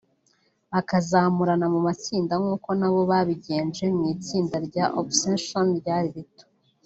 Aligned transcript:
bakazamurana 0.71 1.65
mu 1.73 1.79
matsinda 1.87 2.33
nk’uko 2.41 2.69
nabo 2.79 2.99
babigenje 3.11 3.85
mu 3.97 4.03
itsinda 4.15 4.55
rya 4.67 4.85
Obsessions 4.99 5.71
ryari 5.79 6.09
rito 6.17 6.45